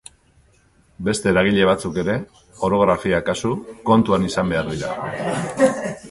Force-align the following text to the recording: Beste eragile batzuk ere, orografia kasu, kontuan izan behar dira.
Beste 1.07 1.29
eragile 1.31 1.67
batzuk 1.69 1.99
ere, 2.03 2.15
orografia 2.69 3.19
kasu, 3.27 3.51
kontuan 3.91 4.25
izan 4.31 4.49
behar 4.55 4.73
dira. 4.73 5.77